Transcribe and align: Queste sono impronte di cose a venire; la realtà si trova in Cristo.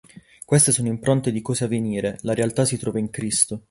Queste 0.45 0.71
sono 0.71 0.87
impronte 0.87 1.31
di 1.31 1.43
cose 1.43 1.65
a 1.65 1.67
venire; 1.67 2.17
la 2.21 2.33
realtà 2.33 2.65
si 2.65 2.75
trova 2.75 2.97
in 2.97 3.11
Cristo. 3.11 3.59